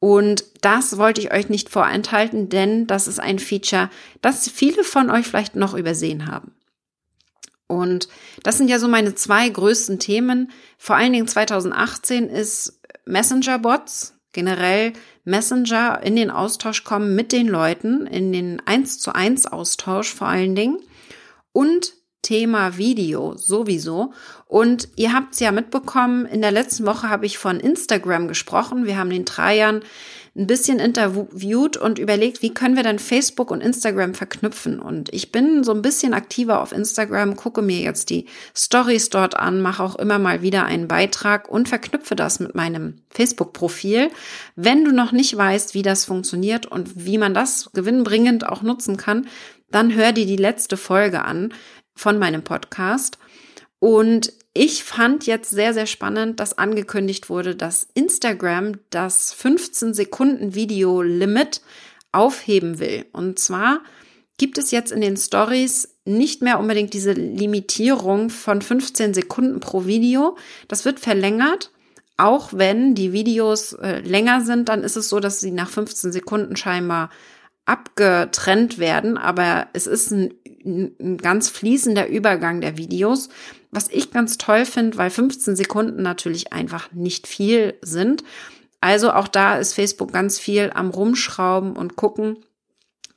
Und 0.00 0.44
das 0.60 0.98
wollte 0.98 1.22
ich 1.22 1.32
euch 1.32 1.48
nicht 1.48 1.70
vorenthalten, 1.70 2.50
denn 2.50 2.86
das 2.86 3.08
ist 3.08 3.20
ein 3.20 3.38
Feature, 3.38 3.88
das 4.20 4.50
viele 4.50 4.84
von 4.84 5.10
euch 5.10 5.26
vielleicht 5.26 5.56
noch 5.56 5.72
übersehen 5.72 6.26
haben. 6.26 6.52
Und 7.66 8.08
das 8.42 8.58
sind 8.58 8.68
ja 8.68 8.78
so 8.78 8.88
meine 8.88 9.14
zwei 9.14 9.48
größten 9.48 9.98
Themen. 9.98 10.50
Vor 10.76 10.96
allen 10.96 11.12
Dingen 11.12 11.28
2018 11.28 12.28
ist 12.28 12.80
Messenger-Bots, 13.06 14.13
generell 14.34 14.92
Messenger 15.24 16.00
in 16.02 16.16
den 16.16 16.30
Austausch 16.30 16.84
kommen 16.84 17.16
mit 17.16 17.32
den 17.32 17.48
Leuten, 17.48 18.06
in 18.06 18.32
den 18.32 18.60
1 18.66 18.98
zu 18.98 19.14
1 19.14 19.46
Austausch 19.46 20.12
vor 20.12 20.26
allen 20.26 20.54
Dingen 20.54 20.80
und 21.52 21.94
Thema 22.20 22.76
Video 22.76 23.36
sowieso. 23.36 24.12
Und 24.46 24.88
ihr 24.96 25.12
habt 25.12 25.34
es 25.34 25.40
ja 25.40 25.52
mitbekommen, 25.52 26.26
in 26.26 26.42
der 26.42 26.50
letzten 26.50 26.84
Woche 26.84 27.08
habe 27.08 27.26
ich 27.26 27.38
von 27.38 27.60
Instagram 27.60 28.28
gesprochen. 28.28 28.86
Wir 28.86 28.98
haben 28.98 29.10
den 29.10 29.24
Dreiern 29.24 29.82
ein 30.36 30.48
bisschen 30.48 30.80
interviewt 30.80 31.76
und 31.76 32.00
überlegt, 32.00 32.42
wie 32.42 32.52
können 32.52 32.74
wir 32.74 32.82
denn 32.82 32.98
Facebook 32.98 33.52
und 33.52 33.60
Instagram 33.60 34.14
verknüpfen. 34.14 34.80
Und 34.80 35.12
ich 35.14 35.30
bin 35.30 35.62
so 35.62 35.72
ein 35.72 35.82
bisschen 35.82 36.12
aktiver 36.12 36.60
auf 36.60 36.72
Instagram, 36.72 37.36
gucke 37.36 37.62
mir 37.62 37.80
jetzt 37.80 38.10
die 38.10 38.26
Stories 38.54 39.10
dort 39.10 39.36
an, 39.36 39.62
mache 39.62 39.82
auch 39.82 39.94
immer 39.94 40.18
mal 40.18 40.42
wieder 40.42 40.64
einen 40.64 40.88
Beitrag 40.88 41.48
und 41.48 41.68
verknüpfe 41.68 42.16
das 42.16 42.40
mit 42.40 42.54
meinem 42.56 42.96
Facebook-Profil. 43.10 44.10
Wenn 44.56 44.84
du 44.84 44.90
noch 44.90 45.12
nicht 45.12 45.36
weißt, 45.36 45.74
wie 45.74 45.82
das 45.82 46.04
funktioniert 46.04 46.66
und 46.66 47.04
wie 47.06 47.18
man 47.18 47.32
das 47.32 47.70
gewinnbringend 47.72 48.48
auch 48.48 48.62
nutzen 48.62 48.96
kann, 48.96 49.28
dann 49.70 49.94
hör 49.94 50.12
dir 50.12 50.26
die 50.26 50.36
letzte 50.36 50.76
Folge 50.76 51.24
an 51.24 51.54
von 51.94 52.18
meinem 52.18 52.42
Podcast. 52.42 53.18
Und 53.78 54.32
ich 54.54 54.84
fand 54.84 55.26
jetzt 55.26 55.50
sehr, 55.50 55.74
sehr 55.74 55.86
spannend, 55.86 56.38
dass 56.38 56.56
angekündigt 56.56 57.28
wurde, 57.28 57.56
dass 57.56 57.88
Instagram 57.94 58.74
das 58.90 59.32
15 59.32 59.94
Sekunden 59.94 60.54
Video 60.54 61.02
Limit 61.02 61.60
aufheben 62.12 62.78
will. 62.78 63.04
Und 63.12 63.40
zwar 63.40 63.80
gibt 64.38 64.56
es 64.56 64.70
jetzt 64.70 64.92
in 64.92 65.00
den 65.00 65.16
Stories 65.16 65.96
nicht 66.04 66.40
mehr 66.40 66.60
unbedingt 66.60 66.94
diese 66.94 67.12
Limitierung 67.12 68.30
von 68.30 68.62
15 68.62 69.12
Sekunden 69.12 69.58
pro 69.58 69.86
Video. 69.86 70.36
Das 70.68 70.84
wird 70.84 71.00
verlängert. 71.00 71.72
Auch 72.16 72.52
wenn 72.52 72.94
die 72.94 73.12
Videos 73.12 73.72
äh, 73.72 73.98
länger 74.00 74.42
sind, 74.42 74.68
dann 74.68 74.84
ist 74.84 74.96
es 74.96 75.08
so, 75.08 75.18
dass 75.18 75.40
sie 75.40 75.50
nach 75.50 75.68
15 75.68 76.12
Sekunden 76.12 76.54
scheinbar 76.54 77.10
abgetrennt 77.66 78.78
werden. 78.78 79.16
Aber 79.16 79.68
es 79.72 79.86
ist 79.86 80.10
ein, 80.10 80.34
ein 80.64 81.16
ganz 81.18 81.48
fließender 81.48 82.08
Übergang 82.08 82.60
der 82.60 82.76
Videos. 82.76 83.28
Was 83.70 83.88
ich 83.88 84.10
ganz 84.10 84.38
toll 84.38 84.66
finde, 84.66 84.98
weil 84.98 85.10
15 85.10 85.56
Sekunden 85.56 86.02
natürlich 86.02 86.52
einfach 86.52 86.92
nicht 86.92 87.26
viel 87.26 87.74
sind. 87.82 88.22
Also 88.80 89.12
auch 89.12 89.28
da 89.28 89.56
ist 89.56 89.72
Facebook 89.72 90.12
ganz 90.12 90.38
viel 90.38 90.70
am 90.74 90.90
Rumschrauben 90.90 91.74
und 91.74 91.96
gucken, 91.96 92.36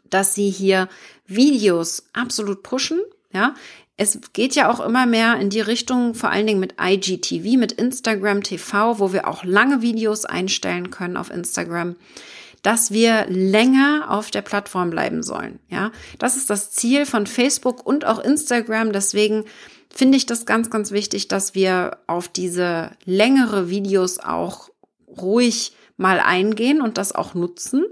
dass 0.10 0.34
sie 0.34 0.50
hier 0.50 0.88
Videos 1.26 2.06
absolut 2.14 2.64
pushen. 2.64 3.02
Ja, 3.34 3.54
es 3.98 4.20
geht 4.34 4.56
ja 4.56 4.72
auch 4.72 4.80
immer 4.80 5.06
mehr 5.06 5.38
in 5.40 5.50
die 5.50 5.60
Richtung, 5.60 6.14
vor 6.14 6.30
allen 6.30 6.48
Dingen 6.48 6.60
mit 6.60 6.76
IGTV, 6.80 7.58
mit 7.58 7.72
Instagram 7.74 8.44
TV, 8.44 9.00
wo 9.00 9.12
wir 9.12 9.28
auch 9.28 9.44
lange 9.44 9.82
Videos 9.82 10.24
einstellen 10.24 10.92
können 10.92 11.18
auf 11.18 11.32
Instagram, 11.32 11.96
dass 12.68 12.92
wir 12.92 13.28
länger 13.30 14.08
auf 14.10 14.30
der 14.30 14.42
Plattform 14.42 14.90
bleiben 14.90 15.24
sollen. 15.24 15.60
Ja, 15.70 15.94
das 16.20 16.36
ist 16.36 16.50
das 16.50 16.70
Ziel 16.72 17.06
von 17.06 17.26
Facebook 17.26 17.86
und 17.86 18.04
auch 18.04 18.20
Instagram. 18.20 18.92
Deswegen 18.92 19.46
finde 19.90 20.18
ich 20.18 20.26
das 20.26 20.46
ganz, 20.46 20.70
ganz 20.70 20.92
wichtig, 20.92 21.30
dass 21.30 21.56
wir 21.56 22.00
auf 22.08 22.28
diese 22.28 22.92
längere 23.06 23.70
Videos 23.70 24.20
auch 24.20 24.68
ruhig 25.08 25.78
mal 25.96 26.20
eingehen 26.20 26.82
und 26.82 26.98
das 26.98 27.16
auch 27.16 27.36
nutzen 27.36 27.86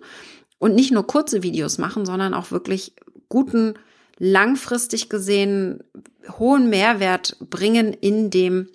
und 0.60 0.76
nicht 0.76 0.92
nur 0.92 1.08
kurze 1.08 1.42
Videos 1.42 1.78
machen, 1.78 2.06
sondern 2.06 2.34
auch 2.34 2.52
wirklich 2.52 2.96
guten, 3.30 3.76
langfristig 4.18 5.08
gesehen 5.08 5.86
hohen 6.38 6.70
Mehrwert 6.70 7.38
bringen 7.50 7.94
in 7.94 8.30
dem 8.30 8.68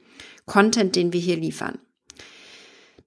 Content, 0.47 0.97
den 0.97 1.13
wir 1.13 1.21
hier 1.21 1.37
liefern. 1.37 1.79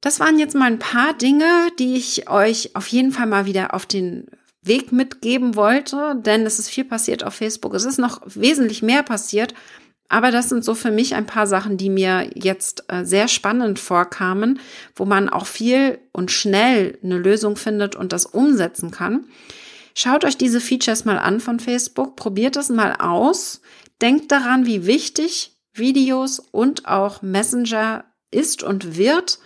Das 0.04 0.20
waren 0.20 0.38
jetzt 0.38 0.54
mal 0.54 0.66
ein 0.66 0.80
paar 0.80 1.14
Dinge, 1.14 1.70
die 1.80 1.96
ich 1.96 2.30
euch 2.30 2.76
auf 2.76 2.88
jeden 2.88 3.14
Fall 3.14 3.26
mal 3.26 3.46
wieder 3.46 3.74
auf 3.74 3.86
den 3.86 4.28
Weg 4.62 4.92
mitgeben 4.92 5.56
wollte, 5.56 6.16
denn 6.18 6.46
es 6.46 6.60
ist 6.60 6.68
viel 6.68 6.84
passiert 6.84 7.24
auf 7.24 7.36
Facebook. 7.36 7.74
Es 7.74 7.86
ist 7.86 8.00
noch 8.00 8.20
wesentlich 8.26 8.82
mehr 8.82 9.02
passiert, 9.02 9.54
aber 10.10 10.30
das 10.30 10.50
sind 10.50 10.66
so 10.66 10.76
für 10.76 10.92
mich 10.92 11.16
ein 11.16 11.26
paar 11.26 11.48
Sachen, 11.48 11.78
die 11.78 11.90
mir 11.90 12.30
jetzt 12.36 12.84
äh, 12.90 13.06
sehr 13.06 13.30
spannend 13.30 13.80
vorkamen, 13.80 14.60
wo 14.94 15.06
man 15.06 15.30
auch 15.30 15.46
viel 15.46 16.00
und 16.12 16.32
schnell 16.32 17.00
eine 17.02 17.18
Lösung 17.18 17.56
findet 17.56 17.96
und 17.96 18.12
das 18.12 18.26
umsetzen 18.26 18.92
kann. 18.92 19.24
Schaut 19.96 20.26
euch 20.26 20.36
diese 20.36 20.60
Features 20.60 21.06
mal 21.06 21.18
an 21.18 21.40
von 21.40 21.62
Facebook, 21.62 22.18
probiert 22.18 22.58
es 22.58 22.68
mal 22.68 22.98
aus, 23.00 23.62
denkt 24.02 24.34
daran, 24.34 24.66
wie 24.66 24.86
wichtig 24.86 25.56
Videos 25.74 26.40
und 26.40 26.90
auch 26.90 27.22
Messenger 27.22 28.04
ist 28.32 28.64
und 28.64 28.98
wird. 28.98 29.40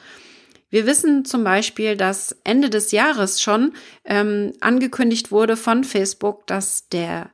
Wir 0.70 0.86
wissen 0.86 1.24
zum 1.24 1.44
Beispiel, 1.44 1.96
dass 1.96 2.36
Ende 2.44 2.70
des 2.70 2.92
Jahres 2.92 3.42
schon 3.42 3.74
ähm, 4.04 4.54
angekündigt 4.60 5.32
wurde 5.32 5.56
von 5.56 5.84
Facebook, 5.84 6.46
dass 6.48 6.90
der 6.90 7.30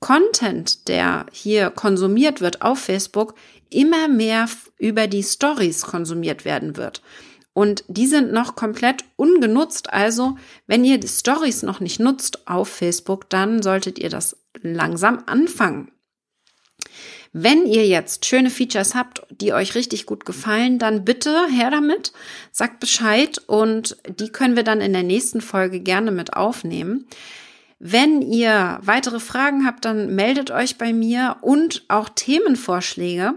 Content, 0.00 0.88
der 0.88 1.26
hier 1.30 1.70
konsumiert 1.70 2.40
wird 2.40 2.62
auf 2.62 2.78
Facebook, 2.78 3.34
immer 3.68 4.08
mehr 4.08 4.48
über 4.78 5.06
die 5.06 5.22
Stories 5.22 5.82
konsumiert 5.82 6.44
werden 6.46 6.76
wird. 6.78 7.02
Und 7.52 7.84
die 7.88 8.06
sind 8.06 8.32
noch 8.32 8.56
komplett 8.56 9.04
ungenutzt. 9.16 9.92
Also, 9.92 10.36
wenn 10.66 10.84
ihr 10.84 10.98
die 10.98 11.08
Stories 11.08 11.62
noch 11.62 11.80
nicht 11.80 12.00
nutzt 12.00 12.48
auf 12.48 12.68
Facebook, 12.68 13.28
dann 13.28 13.60
solltet 13.60 13.98
ihr 13.98 14.08
das 14.08 14.36
langsam 14.62 15.22
anfangen. 15.26 15.90
Wenn 17.32 17.64
ihr 17.66 17.86
jetzt 17.86 18.26
schöne 18.26 18.50
Features 18.50 18.94
habt, 18.94 19.22
die 19.30 19.52
euch 19.52 19.76
richtig 19.76 20.04
gut 20.04 20.24
gefallen, 20.24 20.80
dann 20.80 21.04
bitte 21.04 21.46
her 21.48 21.70
damit, 21.70 22.12
sagt 22.50 22.80
Bescheid 22.80 23.38
und 23.46 23.96
die 24.18 24.30
können 24.30 24.56
wir 24.56 24.64
dann 24.64 24.80
in 24.80 24.92
der 24.92 25.04
nächsten 25.04 25.40
Folge 25.40 25.80
gerne 25.80 26.10
mit 26.10 26.34
aufnehmen. 26.34 27.06
Wenn 27.78 28.20
ihr 28.20 28.78
weitere 28.82 29.20
Fragen 29.20 29.64
habt, 29.64 29.84
dann 29.84 30.14
meldet 30.14 30.50
euch 30.50 30.76
bei 30.76 30.92
mir 30.92 31.36
und 31.40 31.84
auch 31.88 32.08
Themenvorschläge. 32.08 33.34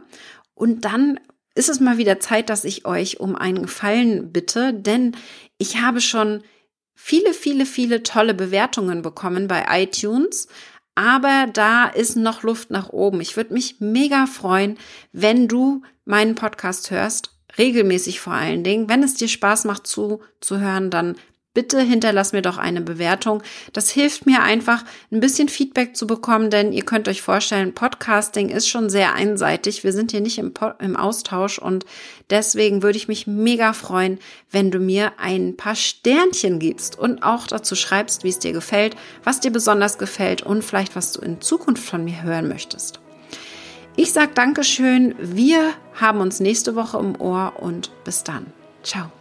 Und 0.56 0.86
dann 0.86 1.20
ist 1.56 1.70
es 1.70 1.80
mal 1.80 1.98
wieder 1.98 2.20
Zeit, 2.20 2.50
dass 2.50 2.66
ich 2.66 2.86
euch 2.86 3.20
um 3.20 3.36
einen 3.36 3.62
Gefallen 3.62 4.32
bitte, 4.32 4.74
denn 4.74 5.16
ich 5.58 5.82
habe 5.82 6.02
schon 6.02 6.44
viele, 6.96 7.34
viele, 7.34 7.66
viele 7.66 8.04
tolle 8.04 8.34
Bewertungen 8.34 9.02
bekommen 9.02 9.48
bei 9.48 9.66
iTunes. 9.70 10.48
Aber 10.96 11.48
da 11.52 11.86
ist 11.86 12.16
noch 12.16 12.44
Luft 12.44 12.70
nach 12.70 12.90
oben. 12.90 13.22
Ich 13.22 13.36
würde 13.36 13.54
mich 13.54 13.78
mega 13.80 14.26
freuen, 14.26 14.78
wenn 15.12 15.48
du 15.48 15.82
meinen 16.06 16.36
Podcast 16.36 16.92
hörst, 16.92 17.32
regelmäßig 17.58 18.20
vor 18.20 18.34
allen 18.34 18.64
Dingen. 18.64 18.90
Wenn 18.90 19.04
es 19.04 19.16
dir 19.16 19.28
Spaß 19.28 19.66
macht 19.66 19.88
zu, 19.88 20.22
zu 20.40 20.60
hören, 20.60 20.90
dann 20.90 21.16
bitte 21.54 21.82
hinterlass 21.82 22.34
mir 22.34 22.42
doch 22.42 22.58
eine 22.58 22.82
Bewertung. 22.82 23.44
Das 23.74 23.90
hilft 23.90 24.26
mir 24.26 24.42
einfach, 24.42 24.84
ein 25.12 25.20
bisschen 25.20 25.50
Feedback 25.50 25.96
zu 25.96 26.08
bekommen, 26.08 26.50
denn 26.50 26.74
ihr 26.74 26.84
könnt 26.84 27.08
euch 27.08 27.22
vorstellen, 27.22 27.74
Podcasting 27.74 28.50
ist 28.50 28.68
schon 28.68 28.90
sehr 28.90 29.14
einseitig. 29.14 29.84
Wir 29.84 29.94
sind 29.94 30.12
hier 30.12 30.22
nicht 30.22 30.38
im, 30.38 30.54
im 30.80 30.96
Austausch 30.96 31.60
und 31.60 31.86
deswegen 32.30 32.82
würde 32.84 32.98
ich 32.98 33.08
mich 33.08 33.28
mega 33.28 33.74
freuen, 33.74 34.20
wenn 34.52 34.72
du 34.72 34.80
mir 34.80 35.14
ein 35.18 35.56
paar 35.56 35.76
Sternchen 35.76 36.60
gibst 36.60 36.98
und 36.98 37.24
auch 37.24 37.48
dazu 37.48 37.76
schreibst, 37.76 38.24
wie 38.24 38.30
es 38.30 38.40
dir 38.40 38.54
gefällt, 38.54 38.96
was 39.24 39.40
dir 39.40 39.52
besonders 39.52 39.98
gefällt 39.98 40.42
und 40.42 40.64
vielleicht 40.64 40.96
was 40.96 41.12
du 41.12 41.22
in 41.22 41.42
Zukunft 41.42 41.84
von 41.84 42.04
mir 42.04 42.24
hören 42.24 42.48
möchtest. 42.48 43.00
Ich 43.96 44.12
sage 44.12 44.32
Dankeschön. 44.34 45.14
Wir 45.20 45.74
haben 45.94 46.20
uns 46.20 46.40
nächste 46.40 46.76
Woche 46.76 46.98
im 46.98 47.20
Ohr 47.22 47.54
und 47.60 47.92
bis 48.04 48.24
dann. 48.24 48.48
Ciao. 48.82 49.12